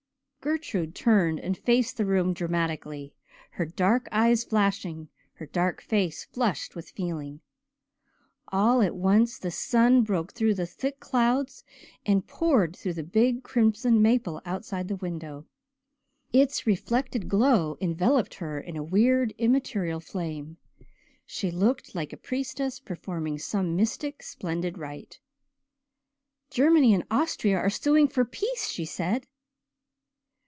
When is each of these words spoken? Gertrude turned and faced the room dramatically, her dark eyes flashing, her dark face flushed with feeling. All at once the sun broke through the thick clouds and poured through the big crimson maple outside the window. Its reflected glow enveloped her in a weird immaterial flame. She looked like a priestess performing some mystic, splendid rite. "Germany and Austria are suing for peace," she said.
Gertrude 0.43 0.95
turned 0.95 1.39
and 1.39 1.55
faced 1.55 1.97
the 1.97 2.05
room 2.07 2.33
dramatically, 2.33 3.13
her 3.51 3.65
dark 3.67 4.07
eyes 4.11 4.43
flashing, 4.43 5.07
her 5.33 5.45
dark 5.45 5.79
face 5.83 6.23
flushed 6.23 6.75
with 6.75 6.89
feeling. 6.89 7.41
All 8.47 8.81
at 8.81 8.95
once 8.95 9.37
the 9.37 9.51
sun 9.51 10.01
broke 10.01 10.33
through 10.33 10.55
the 10.55 10.65
thick 10.65 10.99
clouds 10.99 11.63
and 12.07 12.25
poured 12.25 12.75
through 12.75 12.93
the 12.93 13.03
big 13.03 13.43
crimson 13.43 14.01
maple 14.01 14.41
outside 14.43 14.87
the 14.87 14.95
window. 14.95 15.45
Its 16.33 16.65
reflected 16.65 17.29
glow 17.29 17.77
enveloped 17.79 18.33
her 18.33 18.59
in 18.59 18.75
a 18.75 18.81
weird 18.83 19.35
immaterial 19.37 19.99
flame. 19.99 20.57
She 21.23 21.51
looked 21.51 21.93
like 21.93 22.13
a 22.13 22.17
priestess 22.17 22.79
performing 22.79 23.37
some 23.37 23.75
mystic, 23.75 24.23
splendid 24.23 24.79
rite. 24.79 25.19
"Germany 26.49 26.95
and 26.95 27.05
Austria 27.11 27.57
are 27.59 27.69
suing 27.69 28.07
for 28.07 28.25
peace," 28.25 28.67
she 28.69 28.85
said. 28.85 29.27